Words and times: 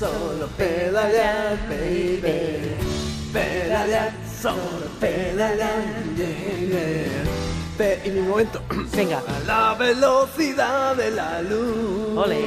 solo 0.00 0.46
pedalear, 0.56 1.58
baby. 1.68 2.74
Pedalear, 3.32 4.12
solo 4.40 4.88
pedalear, 4.98 5.84
yeah. 6.16 8.00
Y 8.04 8.10
mi 8.10 8.20
momento. 8.20 8.60
Venga. 8.96 9.18
A 9.26 9.46
la 9.46 9.74
velocidad 9.74 10.96
de 10.96 11.10
la 11.10 11.40
luz. 11.42 12.16
Ole. 12.16 12.40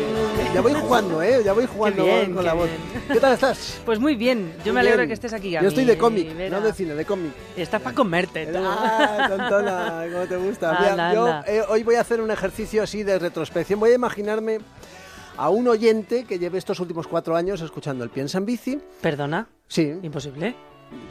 Ya 0.54 0.62
voy 0.62 0.74
jugando, 0.74 1.22
¿eh? 1.24 1.42
Ya 1.44 1.54
voy 1.54 1.66
jugando 1.66 2.04
bien, 2.04 2.34
con 2.36 2.46
la 2.46 2.54
voz. 2.54 2.68
bien. 2.68 3.04
¿Qué 3.12 3.20
tal 3.20 3.34
estás? 3.34 3.82
Pues 3.86 4.00
muy 4.00 4.16
bien, 4.16 4.54
yo 4.60 4.66
Muy 4.66 4.74
me 4.74 4.80
alegro 4.82 4.98
bien. 5.00 5.06
de 5.06 5.08
que 5.10 5.14
estés 5.14 5.34
aquí. 5.34 5.50
Yo 5.52 5.56
Gaby, 5.58 5.68
estoy 5.68 5.86
de 5.86 5.98
cómic, 5.98 6.36
Vera. 6.38 6.60
no 6.60 6.64
de 6.66 6.74
cine, 6.74 6.94
de 6.94 7.06
cómic. 7.06 7.32
Estás 7.58 7.82
para 7.82 7.96
comerte 7.96 8.46
tú. 8.46 8.60
Ah, 8.62 9.26
tontona, 9.28 10.06
¿cómo 10.12 10.26
te 10.26 10.36
gusta? 10.38 10.72
Mira, 10.80 10.92
Anda, 10.92 11.14
yo 11.14 11.26
anda. 11.26 11.44
eh, 11.48 11.64
hoy 11.68 11.82
voy 11.84 11.96
a 11.96 12.02
hacer 12.02 12.22
un 12.22 12.30
ejercicio 12.30 12.84
así 12.84 13.02
de 13.04 13.18
retrospección. 13.18 13.80
Voy 13.80 13.90
a 13.92 13.96
imaginarme 13.96 14.60
a 15.38 15.50
un 15.50 15.68
oyente 15.68 16.26
que 16.26 16.40
lleve 16.40 16.58
estos 16.58 16.80
últimos 16.80 17.08
cuatro 17.08 17.36
años 17.36 17.62
escuchando 17.62 18.04
el 18.04 18.10
Piensa 18.10 18.38
en 18.38 18.46
Bici. 18.46 18.80
Perdona, 19.02 19.48
Sí, 19.68 19.94
imposible. 20.04 20.56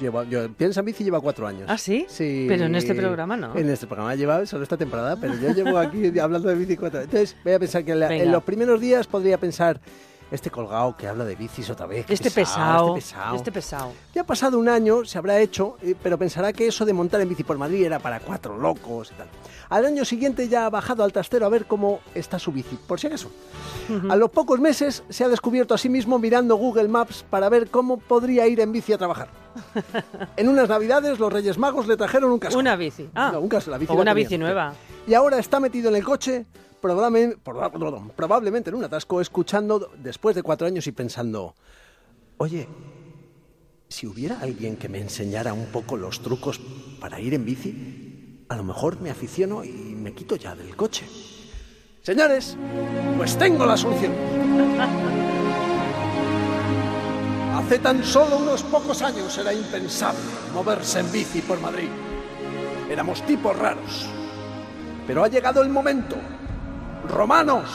llevo, 0.00 0.22
yo, 0.24 0.42
el 0.42 0.50
Piensa 0.50 0.80
en 0.80 0.86
Bici 0.86 1.02
lleva 1.04 1.20
cuatro 1.20 1.46
años. 1.46 1.64
¿Ah, 1.68 1.76
sí? 1.78 2.06
Sí. 2.08 2.44
Pero 2.48 2.64
en 2.66 2.74
este 2.76 2.94
programa 2.94 3.36
no. 3.36 3.56
En 3.56 3.68
este 3.68 3.86
programa 3.86 4.14
lleva 4.14 4.46
solo 4.46 4.62
esta 4.62 4.76
temporada, 4.76 5.16
pero 5.20 5.34
yo 5.34 5.52
llevo 5.52 5.76
aquí 5.78 6.16
hablando 6.20 6.48
de 6.48 6.54
bici 6.54 6.76
cuatro. 6.76 7.00
Entonces 7.00 7.36
voy 7.44 7.52
a 7.54 7.58
pensar 7.58 7.84
que 7.84 7.94
la- 7.94 8.14
en 8.14 8.30
los 8.30 8.42
primeros 8.44 8.80
días 8.80 9.06
podría 9.06 9.38
pensar 9.38 9.80
este 10.32 10.50
colgado 10.50 10.96
que 10.96 11.06
habla 11.06 11.24
de 11.24 11.36
bicis 11.36 11.70
otra 11.70 11.86
vez. 11.86 12.06
Este 12.08 12.30
pesado, 12.30 12.96
Este 12.96 13.12
pesado. 13.14 13.36
este 13.36 13.52
pesado. 13.52 13.92
Ya 14.14 14.22
ha 14.22 14.24
pasado 14.26 14.58
un 14.58 14.68
año, 14.68 15.04
se 15.04 15.18
habrá 15.18 15.38
hecho, 15.38 15.76
eh, 15.82 15.94
pero 16.02 16.18
pensará 16.18 16.52
que 16.52 16.66
eso 16.66 16.84
de 16.84 16.92
montar 16.92 17.20
en 17.20 17.28
bici 17.28 17.44
por 17.44 17.58
Madrid 17.58 17.84
era 17.84 17.98
para 17.98 18.18
cuatro 18.18 18.56
locos 18.58 19.12
y 19.12 19.14
tal. 19.14 19.28
Al 19.68 19.84
año 19.86 20.04
siguiente 20.04 20.48
ya 20.48 20.66
ha 20.66 20.70
bajado 20.70 21.04
al 21.04 21.12
trastero 21.12 21.46
a 21.46 21.48
ver 21.48 21.66
cómo 21.66 22.00
está 22.14 22.38
su 22.38 22.50
bici, 22.50 22.76
por 22.86 22.98
si 22.98 23.06
acaso. 23.06 23.30
A 24.08 24.16
los 24.16 24.30
pocos 24.30 24.58
meses 24.58 25.02
se 25.08 25.22
ha 25.24 25.28
descubierto 25.28 25.74
a 25.74 25.78
sí 25.78 25.88
mismo 25.88 26.18
mirando 26.18 26.56
Google 26.56 26.88
Maps 26.88 27.24
para 27.28 27.48
ver 27.48 27.68
cómo 27.68 27.98
podría 27.98 28.46
ir 28.46 28.60
en 28.60 28.72
bici 28.72 28.92
a 28.92 28.98
trabajar. 28.98 29.28
En 30.36 30.48
unas 30.48 30.68
navidades 30.68 31.18
los 31.18 31.30
Reyes 31.32 31.58
Magos 31.58 31.86
le 31.86 31.96
trajeron 31.96 32.30
un 32.32 32.38
casco. 32.38 32.58
Una 32.58 32.74
bici. 32.74 33.08
Ah, 33.14 33.30
No, 33.34 33.40
un 33.40 33.48
casco, 33.48 33.70
la 33.70 33.76
bici 33.78 33.92
o 33.92 33.94
una 33.96 34.12
tenía. 34.12 34.14
bici 34.14 34.38
nueva. 34.38 34.72
Y 35.06 35.14
ahora 35.14 35.38
está 35.38 35.58
metido 35.60 35.88
en 35.90 35.96
el 35.96 36.04
coche, 36.04 36.46
probablemente, 36.80 37.36
proba- 37.44 38.10
probablemente 38.14 38.70
en 38.70 38.76
un 38.76 38.84
atasco, 38.84 39.20
escuchando 39.20 39.90
después 39.98 40.34
de 40.36 40.42
cuatro 40.42 40.66
años 40.66 40.86
y 40.86 40.92
pensando, 40.92 41.54
oye, 42.38 42.68
si 43.88 44.06
hubiera 44.06 44.38
alguien 44.40 44.76
que 44.76 44.88
me 44.88 45.00
enseñara 45.00 45.52
un 45.52 45.66
poco 45.66 45.96
los 45.96 46.20
trucos 46.22 46.60
para 47.00 47.20
ir 47.20 47.34
en 47.34 47.44
bici, 47.44 48.44
a 48.48 48.56
lo 48.56 48.62
mejor 48.64 49.00
me 49.00 49.10
aficiono 49.10 49.64
y 49.64 49.70
me 49.70 50.12
quito 50.14 50.36
ya 50.36 50.54
del 50.54 50.76
coche. 50.76 51.04
Señores, 52.02 52.56
pues 53.16 53.36
tengo 53.38 53.66
la 53.66 53.76
solución. 53.76 54.12
Hace 57.56 57.78
tan 57.78 58.02
solo 58.04 58.38
unos 58.38 58.62
pocos 58.64 59.02
años 59.02 59.36
era 59.38 59.52
impensable 59.52 60.20
moverse 60.54 61.00
en 61.00 61.12
bici 61.12 61.40
por 61.42 61.60
Madrid. 61.60 61.88
Éramos 62.90 63.24
tipos 63.26 63.56
raros. 63.58 64.06
Pero 65.06 65.24
ha 65.24 65.28
llegado 65.28 65.62
el 65.62 65.68
momento. 65.68 66.16
Romanos, 67.08 67.68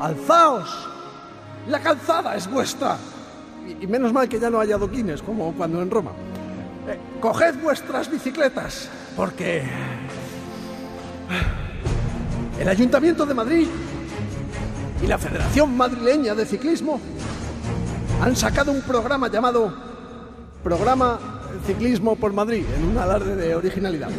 alzaos. 0.00 0.88
La 1.68 1.80
calzada 1.80 2.36
es 2.36 2.50
vuestra. 2.50 2.96
Y, 3.80 3.86
menos 3.86 4.12
mal 4.12 4.28
que 4.28 4.40
ya 4.40 4.50
no 4.50 4.60
haya 4.60 4.74
adoquines, 4.74 5.22
como 5.22 5.52
cuando 5.52 5.80
en 5.82 5.90
Roma. 5.90 6.10
Eh, 6.88 6.98
coged 7.20 7.54
vuestras 7.62 8.10
bicicletas, 8.10 8.88
porque 9.16 9.62
el 12.58 12.68
Ayuntamiento 12.68 13.24
de 13.24 13.34
Madrid 13.34 13.68
y 15.00 15.06
la 15.06 15.18
Federación 15.18 15.76
Madrileña 15.76 16.34
de 16.34 16.44
Ciclismo 16.44 17.00
han 18.20 18.34
sacado 18.34 18.72
un 18.72 18.82
programa 18.82 19.28
llamado 19.28 19.72
Programa 20.62 21.18
Ciclismo 21.66 22.16
por 22.16 22.32
Madrid, 22.32 22.64
en 22.76 22.84
un 22.84 22.98
alarde 22.98 23.36
de 23.36 23.54
originalidad. 23.54 24.10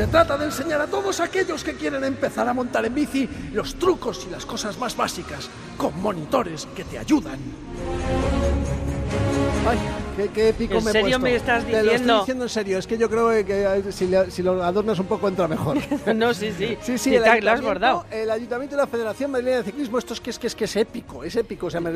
Se 0.00 0.06
trata 0.06 0.38
de 0.38 0.46
enseñar 0.46 0.80
a 0.80 0.86
todos 0.86 1.20
aquellos 1.20 1.62
que 1.62 1.74
quieren 1.74 2.02
empezar 2.04 2.48
a 2.48 2.54
montar 2.54 2.86
en 2.86 2.94
bici 2.94 3.28
los 3.52 3.74
trucos 3.74 4.26
y 4.26 4.30
las 4.30 4.46
cosas 4.46 4.78
más 4.78 4.96
básicas, 4.96 5.50
con 5.76 6.00
monitores 6.00 6.66
que 6.74 6.84
te 6.84 6.98
ayudan. 6.98 7.38
Ay, 9.68 9.78
qué, 10.22 10.28
qué 10.30 10.48
épico 10.50 10.74
¿En 10.78 10.84
me 10.84 10.90
he 10.90 10.92
serio 10.92 11.02
puesto. 11.02 11.18
me 11.20 11.34
estás 11.34 11.64
Te 11.64 11.70
lo 11.70 11.76
estoy 11.78 11.90
diciendo? 11.92 12.18
diciendo 12.20 12.44
en 12.44 12.48
serio, 12.50 12.78
es 12.78 12.86
que 12.86 12.98
yo 12.98 13.08
creo 13.10 13.28
que 13.46 13.62
eh, 13.64 13.92
si, 13.92 14.06
le- 14.06 14.30
si 14.30 14.42
lo 14.42 14.62
adornas 14.62 14.98
un 14.98 15.06
poco 15.06 15.28
entra 15.28 15.48
mejor. 15.48 15.76
no, 16.14 16.34
sí, 16.34 16.52
sí. 16.56 16.76
Sí, 16.82 16.98
sí, 16.98 17.14
el 17.16 17.22
te- 17.24 17.40
lo 17.42 17.50
has 17.52 17.60
bordado. 17.62 18.04
el 18.10 18.30
ayuntamiento 18.30 18.74
y 18.76 18.78
la 18.78 18.86
Federación 18.86 19.30
Madrileña 19.30 19.58
de 19.58 19.64
Ciclismo, 19.64 19.98
esto 19.98 20.14
es 20.14 20.20
que 20.20 20.30
es, 20.30 20.38
que 20.38 20.46
es, 20.48 20.54
que 20.54 20.64
es 20.64 20.76
épico, 20.76 21.24
es 21.24 21.34
épico. 21.36 21.66
O 21.66 21.70
sea, 21.70 21.80
me, 21.80 21.90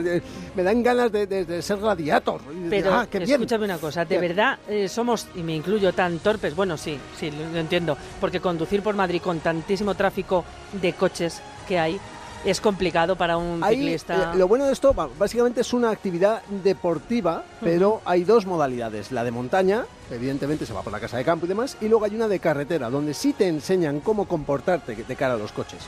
me 0.55 0.63
dan 0.63 0.83
ganas 0.83 1.11
de, 1.13 1.27
de- 1.27 1.45
de 1.45 1.63
ser 1.63 1.79
gladiator. 1.79 2.41
de- 2.43 2.71
Pero 2.71 2.95
ah, 2.95 3.07
qué 3.11 3.19
bien. 3.19 3.31
escúchame 3.33 3.65
una 3.65 3.79
cosa, 3.79 4.05
de 4.05 4.19
Bien. 4.19 4.21
verdad 4.35 4.59
eh, 4.69 4.89
somos, 4.89 5.27
y 5.35 5.43
me 5.43 5.55
incluyo, 5.55 5.93
tan 5.93 6.19
torpes. 6.19 6.55
Bueno, 6.55 6.77
sí, 6.77 6.99
sí, 7.19 7.31
lo, 7.31 7.49
lo 7.53 7.59
entiendo. 7.59 7.97
Porque 8.21 8.41
conducir 8.41 8.83
por 8.83 8.95
Madrid 8.95 9.21
con 9.23 9.41
tantísimo 9.41 9.95
tráfico 9.95 10.45
de 10.81 10.93
coches 10.93 11.41
que 11.69 11.79
hay 11.79 11.99
es 12.45 12.61
complicado 12.61 13.17
para 13.17 13.37
un 13.37 13.63
Ahí, 13.63 13.77
ciclista. 13.77 14.33
eh, 14.33 14.37
lo 14.39 14.49
bueno 14.49 14.67
de 14.67 14.73
esto, 14.73 14.95
básicamente 15.19 15.63
es 15.63 15.73
una 15.73 15.91
actividad 15.91 16.43
deportiva, 16.63 17.43
pero 17.61 18.01
hay 18.05 18.25
dos 18.25 18.47
modalidades. 18.47 19.13
La 19.13 19.25
de 19.25 19.31
montaña, 19.31 19.87
evidentemente 20.11 20.67
se 20.67 20.73
va 20.73 20.83
por 20.83 20.93
la 20.93 21.01
casa 21.01 21.17
de 21.17 21.25
campo 21.25 21.47
y 21.47 21.49
demás, 21.49 21.77
y 21.81 21.89
luego 21.89 22.05
hay 22.05 22.15
una 22.15 22.29
de 22.29 22.39
carretera, 22.39 22.91
donde 22.91 23.15
sí 23.15 23.33
te 23.33 23.49
enseñan 23.49 24.01
cómo 24.01 24.27
comportarte 24.29 24.95
de 24.95 25.17
cara 25.17 25.35
a 25.35 25.37
los 25.39 25.53
coches. 25.53 25.81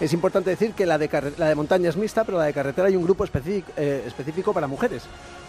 Es 0.00 0.12
importante 0.12 0.50
decir 0.50 0.74
que 0.74 0.86
la 0.86 0.96
de, 0.96 1.34
la 1.38 1.48
de 1.48 1.54
montaña 1.56 1.88
es 1.88 1.96
mixta, 1.96 2.22
pero 2.22 2.38
la 2.38 2.44
de 2.44 2.52
carretera 2.52 2.86
hay 2.86 2.94
un 2.94 3.02
grupo 3.02 3.24
específico, 3.24 3.72
eh, 3.76 4.04
específico 4.06 4.52
para 4.52 4.68
mujeres. 4.68 5.02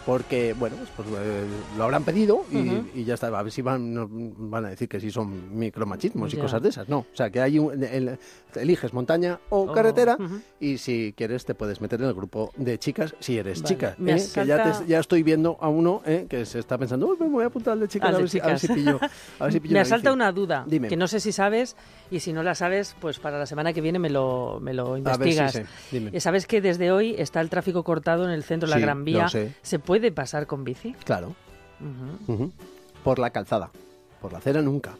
Porque, 0.05 0.53
bueno, 0.57 0.75
pues, 0.77 0.89
pues, 0.95 1.07
eh, 1.21 1.43
lo 1.77 1.83
habrán 1.83 2.03
pedido 2.03 2.43
y, 2.51 2.99
y 3.01 3.03
ya 3.03 3.13
está. 3.13 3.27
A 3.27 3.43
ver 3.43 3.51
si 3.51 3.61
van, 3.61 3.93
no- 3.93 4.07
van 4.09 4.65
a 4.65 4.69
decir 4.69 4.87
que 4.89 4.99
sí 4.99 5.11
son 5.11 5.57
micromachismos 5.59 6.33
y 6.33 6.37
Ya. 6.37 6.41
cosas 6.41 6.61
de 6.63 6.69
esas. 6.69 6.89
No, 6.89 6.99
o 6.99 7.05
sea, 7.15 7.29
que 7.29 7.39
hay 7.41 7.59
un, 7.59 7.83
el- 7.83 8.17
eliges 8.55 8.93
montaña 8.93 9.39
o 9.49 9.59
Oh, 9.69 9.71
carretera 9.73 10.17
y 10.59 10.77
si 10.79 11.13
quieres 11.15 11.45
te 11.45 11.53
puedes 11.53 11.79
meter 11.81 12.01
en 12.01 12.07
el 12.07 12.13
grupo 12.15 12.51
de 12.55 12.79
chicas 12.79 13.13
si 13.19 13.37
eres 13.37 13.61
Vale. 13.61 13.75
chica. 13.75 13.95
Me 13.99 14.13
¿eh? 14.15 14.25
Que 14.33 14.45
ya, 14.47 14.63
te- 14.79 14.87
ya 14.87 14.99
estoy 14.99 15.21
viendo 15.21 15.57
a 15.59 15.69
uno 15.69 16.01
¿eh? 16.05 16.25
que 16.29 16.45
se 16.45 16.59
está 16.59 16.77
pensando, 16.77 17.05
uy, 17.07 17.17
me 17.19 17.27
voy 17.27 17.43
a 17.43 17.47
apuntar 17.47 17.73
al 17.73 17.81
de 17.81 17.87
chicas 17.89 18.09
a 18.09 18.13
de 18.13 18.17
ver, 18.19 18.29
si, 18.29 18.39
a 18.39 18.47
ver 18.47 18.59
si 18.59 18.67
pillo. 18.69 18.99
A 19.39 19.43
ver 19.43 19.53
si 19.53 19.59
pillo 19.59 19.73
me 19.73 19.79
asalta 19.81 20.09
bici". 20.09 20.15
una 20.15 20.31
duda, 20.31 20.63
Dime. 20.67 20.87
que 20.87 20.97
no 20.97 21.07
sé 21.07 21.19
si 21.19 21.31
sabes, 21.31 21.75
y 22.09 22.21
si 22.21 22.33
no 22.33 22.41
la 22.41 22.55
sabes, 22.55 22.95
pues 22.99 23.19
para 23.19 23.37
la 23.37 23.45
semana 23.45 23.73
que 23.73 23.81
viene 23.81 23.99
me 23.99 24.09
lo, 24.09 24.59
me 24.61 24.73
lo 24.73 24.93
A 24.95 24.95
ver 24.95 25.01
si 25.03 25.09
investigas. 25.09 25.51
sé. 25.51 25.65
Dime. 25.91 26.09
Eh, 26.13 26.19
¿Sabes 26.19 26.47
que 26.47 26.61
desde 26.61 26.91
hoy 26.91 27.15
está 27.17 27.41
el 27.41 27.49
tráfico 27.49 27.83
cortado 27.83 28.23
en 28.23 28.31
el 28.31 28.43
centro 28.43 28.67
de 28.67 28.73
Sí, 28.73 28.79
la 28.79 28.85
Gran 28.85 29.03
Vía? 29.03 29.23
lo 29.23 29.29
sé. 29.29 29.53
¿Se 29.61 29.77
puede 29.77 29.98
pasar 30.11 30.47
con 30.47 30.63
bici? 30.63 30.93
Claro. 31.05 31.35
Por 33.03 33.19
la 33.19 33.29
calzada. 33.29 33.71
Por 34.21 34.31
la 34.31 34.39
acera 34.39 34.61
nunca. 34.61 34.95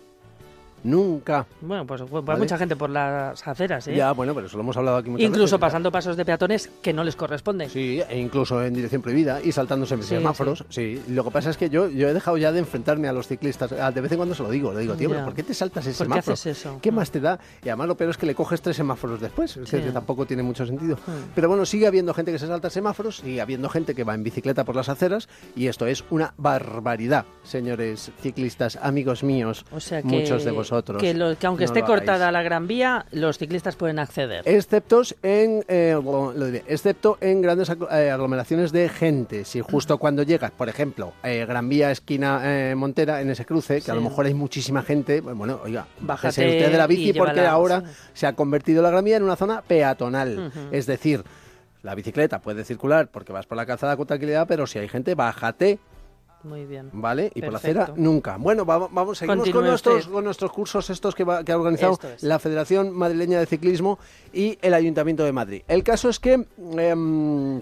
Nunca. 0.83 1.45
Bueno, 1.61 1.85
pues, 1.85 2.01
pues 2.09 2.23
Vale. 2.25 2.39
mucha 2.39 2.57
gente 2.57 2.75
por 2.75 2.89
las 2.89 3.45
aceras, 3.47 3.87
¿eh? 3.87 3.95
Ya, 3.95 4.11
bueno, 4.13 4.33
pero 4.33 4.47
eso 4.47 4.57
lo 4.57 4.63
hemos 4.63 4.77
hablado 4.77 4.97
aquí 4.97 5.09
muchas 5.09 5.25
Incluso 5.27 5.55
veces. 5.57 5.59
pasando 5.59 5.91
pasos 5.91 6.15
de 6.17 6.25
peatones 6.25 6.69
que 6.81 6.93
no 6.93 7.03
les 7.03 7.15
corresponden. 7.15 7.69
Sí, 7.69 8.01
e 8.09 8.17
incluso 8.19 8.63
en 8.63 8.73
dirección 8.73 9.01
prohibida 9.01 9.41
y 9.43 9.51
saltándose 9.51 9.95
en 9.95 10.03
Sí, 10.03 10.09
semáforos. 10.09 10.65
Sí. 10.69 11.01
Lo 11.09 11.23
que 11.23 11.31
pasa 11.31 11.49
es 11.49 11.57
que 11.57 11.69
yo, 11.69 11.89
yo 11.89 12.07
he 12.09 12.13
dejado 12.13 12.37
ya 12.37 12.51
de 12.51 12.59
enfrentarme 12.59 13.07
a 13.07 13.13
los 13.13 13.27
ciclistas. 13.27 13.71
Ah, 13.73 13.91
De 13.91 14.01
vez 14.01 14.11
en 14.11 14.17
cuando 14.17 14.35
se 14.35 14.43
lo 14.43 14.49
digo. 14.49 14.73
Le 14.73 14.81
digo, 14.81 14.95
tío, 14.95 15.09
Ya. 15.09 15.15
¿pero 15.15 15.25
¿por 15.25 15.33
qué 15.35 15.43
te 15.43 15.53
saltas 15.53 15.85
ese 15.85 15.97
¿Por 15.97 16.07
qué 16.07 16.13
semáforo? 16.13 16.33
haces 16.33 16.57
eso? 16.59 16.79
¿Qué 16.81 16.91
Mm. 16.91 16.95
más 16.95 17.11
te 17.11 17.19
da? 17.19 17.39
Y 17.63 17.69
además 17.69 17.87
lo 17.87 17.97
peor 17.97 18.11
es 18.11 18.17
que 18.17 18.25
le 18.25 18.35
coges 18.35 18.61
tres 18.61 18.75
semáforos 18.77 19.19
después. 19.19 19.57
Es 19.57 19.69
Sí. 19.69 19.77
que 19.81 19.91
tampoco 19.91 20.25
tiene 20.25 20.43
mucho 20.43 20.65
sentido. 20.65 20.95
Mm. 20.95 21.11
Pero 21.35 21.49
bueno, 21.49 21.65
sigue 21.65 21.87
habiendo 21.87 22.13
gente 22.13 22.31
que 22.31 22.39
se 22.39 22.47
salta 22.47 22.69
semáforos, 22.69 23.17
sigue 23.17 23.41
habiendo 23.41 23.69
gente 23.69 23.93
que 23.95 24.03
va 24.03 24.13
en 24.15 24.23
bicicleta 24.23 24.63
por 24.63 24.75
las 24.75 24.89
aceras 24.89 25.27
y 25.55 25.67
esto 25.67 25.85
es 25.87 26.03
una 26.09 26.33
barbaridad, 26.37 27.25
señores 27.43 28.11
ciclistas, 28.21 28.77
amigos 28.81 29.23
míos, 29.23 29.65
O 29.71 29.79
sea 29.79 30.01
que, 30.01 30.07
muchos 30.07 30.43
de 30.45 30.51
vosotros. 30.51 30.68
Que, 30.99 31.13
lo- 31.13 31.37
que 31.37 31.47
aunque 31.47 31.65
no 31.65 31.65
esté 31.65 31.83
cortada 31.83 32.31
la 32.31 32.41
Gran 32.43 32.67
Vía, 32.67 33.05
los 33.11 33.37
ciclistas 33.37 33.75
pueden 33.75 33.99
acceder. 33.99 34.43
Exceptos 34.45 35.15
en, 35.23 35.63
eh, 35.67 35.97
lo 36.03 36.45
diré, 36.45 36.63
excepto 36.67 37.17
en 37.21 37.41
grandes 37.41 37.69
eh, 37.69 38.09
aglomeraciones 38.11 38.71
de 38.71 38.89
gente. 38.89 39.45
Si 39.45 39.61
justo 39.61 39.97
cuando 39.97 40.23
llegas, 40.23 40.51
por 40.51 40.69
ejemplo, 40.69 41.13
eh, 41.23 41.45
Gran 41.47 41.67
Vía, 41.69 41.91
esquina 41.91 42.41
eh, 42.43 42.75
Montera, 42.75 43.21
en 43.21 43.29
ese 43.29 43.45
cruce, 43.45 43.81
que 43.81 43.91
a 43.91 43.95
lo 43.95 44.01
mejor 44.01 44.25
hay 44.25 44.33
muchísima 44.33 44.81
gente, 44.83 45.21
pues 45.21 45.35
bueno, 45.35 45.59
oiga, 45.63 45.87
Bájate 45.99 46.27
bájese 46.41 46.47
usted 46.57 46.71
de 46.71 46.77
la 46.77 46.87
bici 46.87 47.13
porque 47.13 47.33
llévala, 47.35 47.51
ahora 47.51 47.81
sí. 47.81 47.87
se 48.13 48.27
ha 48.27 48.33
convertido 48.33 48.81
la 48.81 48.89
Gran 48.89 49.03
Vía 49.03 49.17
en 49.17 49.23
una 49.23 49.35
zona 49.35 49.61
peatonal. 49.61 50.51
Es 50.71 50.85
decir, 50.85 51.23
la 51.81 51.95
bicicleta 51.95 52.39
puede 52.39 52.63
circular 52.65 53.07
porque 53.09 53.31
vas 53.31 53.45
por 53.45 53.55
la 53.57 53.65
calzada 53.65 53.95
con 53.95 54.05
tranquilidad, 54.05 54.45
pero 54.47 54.67
si 54.67 54.79
hay 54.79 54.89
gente, 54.89 55.15
bájate, 55.15 55.79
Muy 56.43 56.65
bien. 56.65 56.89
¿vale? 56.93 57.31
Y 57.35 57.41
por 57.41 57.51
la 57.51 57.57
acera, 57.57 57.91
nunca. 57.95 58.37
Bueno, 58.37 58.63
vamos, 58.65 58.89
vamos 58.93 59.17
seguimos 59.17 59.49
con 59.49 59.65
nuestros, 59.65 59.97
usted. 60.01 60.11
con 60.11 60.23
nuestros 60.23 60.51
cursos 60.51 60.89
estos 60.89 61.13
que, 61.15 61.23
va- 61.23 61.43
que 61.43 61.51
ha 61.51 61.57
organizado 61.57 61.99
es. 62.15 62.23
la 62.23 62.39
Federación 62.39 62.91
Madrileña 62.95 63.39
de 63.39 63.45
Ciclismo 63.45 63.99
y 64.31 64.57
el 64.61 64.73
Ayuntamiento 64.73 65.23
de 65.25 65.31
Madrid. 65.33 65.61
El 65.67 65.83
caso 65.83 66.07
es 66.09 66.19
que... 66.19 66.45
em, 66.77 67.61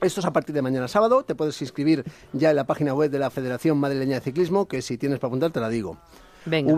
esto 0.00 0.20
es 0.20 0.26
a 0.26 0.32
partir 0.32 0.54
de 0.54 0.60
mañana 0.60 0.88
sábado. 0.88 1.22
Te 1.22 1.34
puedes 1.34 1.60
inscribir 1.62 2.04
ya 2.32 2.50
en 2.50 2.56
la 2.56 2.64
página 2.64 2.92
web 2.94 3.10
de 3.10 3.18
la 3.18 3.30
Federación 3.30 3.78
Madrileña 3.78 4.16
de 4.16 4.20
Ciclismo, 4.20 4.66
que 4.66 4.82
si 4.82 4.98
tienes 4.98 5.18
para 5.18 5.28
apuntar 5.28 5.50
te 5.50 5.60
la 5.60 5.68
digo. 5.68 5.96
Venga. 6.46 6.72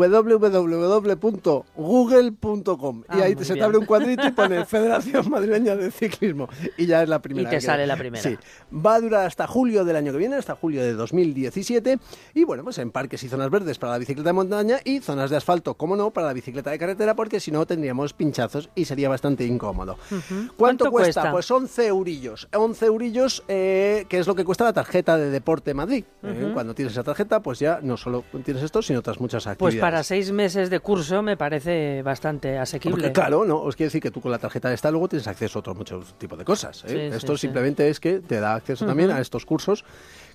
www.google.com 1.75 3.03
Ah, 3.09 3.19
y 3.19 3.23
ahí 3.23 3.35
muy 3.35 3.45
se 3.45 3.55
te 3.55 3.63
abre 3.63 3.79
un 3.79 3.87
cuadrito 3.87 4.27
y 4.27 4.31
pone 4.33 4.65
Federación 4.67 5.29
Madrileña 5.31 5.77
de 5.77 5.91
Ciclismo 5.91 6.49
y 6.77 6.87
ya 6.87 7.03
es 7.03 7.09
la 7.09 7.21
primera. 7.21 7.49
Y 7.49 7.51
te 7.51 7.61
sale 7.61 7.87
la 7.87 7.97
primera. 7.97 8.23
Sí. 8.23 8.37
Va 8.75 8.95
a 8.97 9.01
durar 9.01 9.27
hasta 9.27 9.47
julio 9.47 9.85
del 9.85 9.97
año 9.97 10.13
que 10.13 10.19
viene, 10.19 10.37
hasta 10.37 10.55
julio 10.55 10.83
de 10.83 10.95
2017 10.95 11.99
y 12.35 12.45
bueno, 12.45 12.65
pues 12.65 12.79
en 12.79 12.91
parques 12.91 13.23
y 13.23 13.29
zonas 13.29 13.51
verdes 13.51 13.79
para 13.79 13.93
la 13.93 13.99
bicicleta 13.99 14.31
de 14.31 14.33
montaña 14.35 14.79
y 14.85 15.01
zonas 15.01 15.31
de 15.31 15.37
asfalto, 15.37 15.75
como 15.75 15.97
no, 15.97 16.11
para 16.11 16.29
la 16.29 16.33
bicicleta 16.33 16.71
de 16.71 16.79
carretera 16.79 17.15
porque 17.15 17.41
si 17.41 17.51
no 17.51 17.67
tendríamos 17.67 18.13
pinchazos 18.13 18.71
y 18.75 18.85
sería 18.85 19.09
bastante 19.09 19.45
incómodo. 19.45 19.97
¿Cuánto, 20.09 20.55
¿Cuánto 20.57 20.91
cuesta? 20.91 21.21
cuesta? 21.23 21.33
Pues 21.33 21.51
11 21.51 21.87
eurillos. 21.87 22.49
11 22.55 22.87
eurillos, 22.87 23.45
eh, 23.49 24.07
que 24.09 24.19
es 24.19 24.27
lo 24.27 24.35
que 24.35 24.45
cuesta 24.45 24.65
la 24.65 24.73
tarjeta 24.73 25.17
de 25.17 25.31
Deporte 25.31 25.75
Madrid. 25.75 26.05
Eh, 26.23 26.51
Cuando 26.55 26.75
tienes 26.75 26.93
esa 26.93 27.03
tarjeta, 27.03 27.41
pues 27.43 27.59
ya 27.59 27.81
no 27.83 27.97
solo 27.97 28.25
tienes 28.45 28.63
esto, 28.63 28.83
sino 28.83 29.01
otras 29.01 29.21
muchas 29.21 29.47
actividades. 29.65 29.81
para 29.81 30.03
seis 30.03 30.31
meses 30.31 30.71
de 30.71 30.81
curso 30.81 31.23
me 31.23 31.37
parece 31.37 32.03
bastante 32.03 32.59
asequible. 32.59 32.97
Porque 32.97 33.13
claro, 33.13 33.45
no, 33.45 33.61
os 33.61 33.75
quiere 33.75 33.89
decir 33.89 34.03
que 34.03 34.11
tú 34.11 34.21
con 34.21 34.31
la 34.31 34.39
tarjeta 34.39 34.73
esta 34.73 34.91
luego 34.91 35.09
tienes 35.09 35.27
acceso 35.27 35.59
a 35.59 35.61
otros 35.61 35.77
muchos 35.77 36.15
tipos 36.19 36.39
de 36.39 36.45
cosas. 36.45 36.85
¿eh? 36.85 36.89
Sí, 37.11 37.17
Esto 37.17 37.37
sí. 37.37 37.43
simplemente 37.43 37.89
es 37.89 38.01
que 38.01 38.21
te 38.21 38.41
da 38.41 38.55
acceso 38.55 38.87
también 38.87 39.11
a 39.11 39.21
estos 39.21 39.45
cursos 39.45 39.85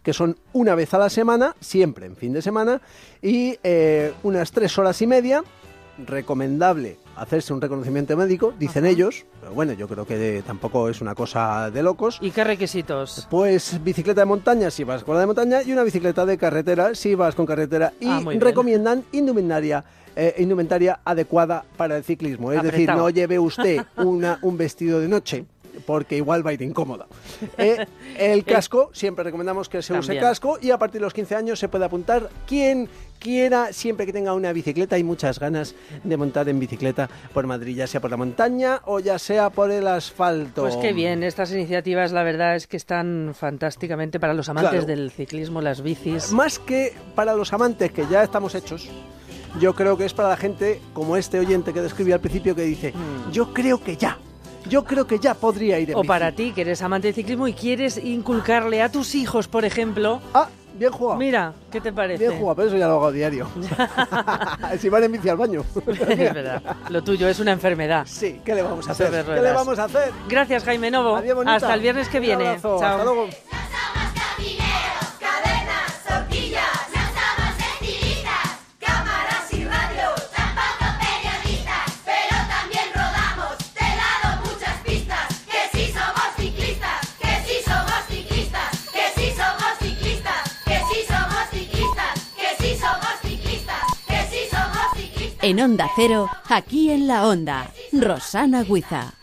que 0.04 0.14
son 0.14 0.38
una 0.54 0.76
vez 0.76 0.94
a 0.94 0.98
la 0.98 1.10
semana, 1.10 1.56
siempre 1.60 2.06
en 2.06 2.16
fin 2.16 2.34
de 2.34 2.42
semana, 2.42 2.82
y 3.22 3.58
eh, 3.64 4.14
unas 4.24 4.52
tres 4.52 4.78
horas 4.78 5.02
y 5.02 5.08
media. 5.08 5.44
Recomendable 6.04 6.98
hacerse 7.22 7.54
un 7.54 7.62
reconocimiento 7.62 8.18
médico, 8.18 8.52
dicen 8.58 8.86
ellos, 8.86 9.26
pero 9.40 9.54
bueno, 9.54 9.74
yo 9.74 9.88
creo 9.88 10.06
que 10.08 10.42
tampoco 10.46 10.90
es 10.90 11.02
una 11.02 11.14
cosa 11.14 11.70
de 11.70 11.84
locos. 11.84 12.18
¿Y 12.20 12.32
qué 12.32 12.44
requisitos? 12.44 13.28
Pues 13.30 13.80
bicicleta 13.84 14.22
de 14.22 14.26
montaña 14.26 14.72
si 14.72 14.84
vas 14.84 15.04
con 15.04 15.14
la 15.14 15.22
de 15.22 15.28
montaña 15.28 15.62
y 15.62 15.72
una 15.72 15.84
bicicleta 15.84 16.26
de 16.26 16.38
carretera 16.38 16.96
si 16.96 17.14
vas 17.14 17.36
con 17.36 17.46
carretera. 17.46 17.94
Y 18.00 18.08
Ah, 18.08 18.22
recomiendan 18.40 19.04
indumentaria. 19.12 19.84
eh, 20.16 20.36
indumentaria 20.40 21.00
adecuada 21.06 21.64
para 21.78 21.96
el 21.96 22.04
ciclismo. 22.04 22.52
Es 22.52 22.62
decir, 22.64 22.90
no 22.90 23.10
lleve 23.10 23.40
usted 23.40 23.86
una, 23.98 24.40
un 24.42 24.58
vestido 24.58 25.00
de 25.00 25.08
noche 25.08 25.46
porque 25.86 26.18
igual 26.18 26.46
va 26.46 26.52
a 26.52 26.54
ir 26.54 26.62
incómoda. 26.62 27.08
Eh, 27.58 27.86
el 28.18 28.44
casco, 28.44 28.90
siempre 28.94 29.24
recomendamos 29.24 29.68
que 29.70 29.82
se 29.82 29.94
use 29.94 30.08
También. 30.08 30.24
casco 30.24 30.58
y 30.62 30.72
a 30.72 30.78
partir 30.78 31.00
de 31.02 31.06
los 31.06 31.14
15 31.14 31.36
años 31.36 31.60
se 31.60 31.68
puede 31.68 31.86
apuntar 31.86 32.30
quien 32.48 32.88
quiera, 33.20 33.72
siempre 33.72 34.06
que 34.08 34.14
tenga 34.14 34.34
una 34.34 34.52
bicicleta 34.52 34.98
y 34.98 35.04
muchas 35.04 35.38
ganas 35.40 35.76
de 36.04 36.18
montar 36.18 36.50
en 36.50 36.60
bicicleta 36.60 37.08
por 37.34 37.46
Madrid, 37.46 37.76
ya 37.76 37.86
sea 37.88 38.00
por 38.02 38.10
la 38.10 38.18
montaña 38.18 38.82
o 38.86 39.00
ya 39.00 39.20
sea 39.20 39.50
por 39.52 39.70
el 39.70 39.86
asfalto. 39.88 40.64
Pues 40.64 40.76
qué 40.78 40.92
bien, 40.94 41.22
estas 41.24 41.52
iniciativas 41.52 42.12
la 42.14 42.24
verdad 42.24 42.56
es 42.56 42.66
que 42.68 42.78
están 42.78 43.34
fantásticamente 43.38 44.20
para 44.20 44.34
los 44.34 44.50
amantes 44.50 44.72
Claro. 44.72 44.86
del 44.88 45.12
ciclismo, 45.12 45.62
las 45.62 45.82
bicis. 45.84 46.32
Más 46.32 46.58
que 46.58 46.94
para 47.16 47.36
los 47.36 47.54
amantes 47.54 47.92
que 47.92 48.06
ya 48.10 48.24
estamos 48.24 48.56
hechos, 48.56 48.90
yo 49.60 49.76
creo 49.76 49.98
que 49.98 50.06
es 50.06 50.14
para 50.14 50.30
la 50.30 50.38
gente 50.38 50.82
como 50.94 51.16
este 51.18 51.38
oyente 51.40 51.74
que 51.74 51.82
describí 51.82 52.12
al 52.14 52.22
principio 52.22 52.56
que 52.56 52.64
dice, 52.64 52.94
yo 53.32 53.54
creo 53.54 53.84
que 53.84 53.98
ya, 53.98 54.18
yo 54.68 54.84
creo 54.84 55.06
que 55.08 55.20
ya 55.20 55.34
podría 55.34 55.80
ir 55.80 55.90
en. 55.92 55.96
O 55.96 56.02
bici". 56.02 56.08
para 56.08 56.32
ti, 56.32 56.52
que 56.54 56.62
eres 56.62 56.82
amante 56.82 57.08
del 57.08 57.16
ciclismo 57.16 57.48
y 57.48 57.54
quieres 57.54 57.98
inculcarle 57.98 58.82
a 58.82 58.92
tus 58.92 59.16
hijos, 59.16 59.48
por 59.48 59.66
ejemplo. 59.66 60.22
Ah, 60.34 60.48
bien 60.74 60.92
jugado. 60.92 61.20
Mira, 61.20 61.54
¿qué 61.72 61.82
te 61.82 61.92
parece? 61.92 62.28
Bien 62.28 62.40
jugado, 62.40 62.56
pero 62.56 62.68
eso 62.70 62.78
ya 62.78 62.88
lo 62.88 62.94
hago 62.94 63.08
a 63.08 63.12
diario. 63.12 63.48
si 64.80 64.90
van 64.90 65.04
en 65.04 65.12
bici 65.12 65.30
al 65.30 65.38
baño. 65.38 65.64
es 65.86 66.34
verdad. 66.34 66.62
Lo 66.90 67.04
tuyo 67.04 67.28
es 67.28 67.40
una 67.40 67.52
enfermedad. 67.52 68.06
sí, 68.08 68.42
¿qué 68.46 68.56
le 68.56 68.62
vamos 68.62 68.88
a 68.88 68.92
hacer? 68.92 69.10
¿Qué 69.26 69.42
le 69.42 69.52
vamos 69.52 69.78
a 69.80 69.86
hacer? 69.86 70.12
Gracias, 70.30 70.64
Jaime 70.64 70.92
Novo. 70.92 71.16
Adiós. 71.16 71.38
Hasta 71.46 71.74
el 71.74 71.82
viernes 71.82 72.08
que 72.10 72.18
Un 72.20 72.24
viene. 72.24 72.48
abrazo, 72.48 72.78
Chao. 72.80 72.90
Hasta 72.90 73.04
luego. 73.04 73.28
En 95.44 95.60
Onda 95.60 95.90
Cero, 95.96 96.30
aquí 96.50 96.92
en 96.92 97.08
la 97.08 97.28
Onda, 97.28 97.72
Rosana 97.92 98.64
Guiza. 98.64 99.16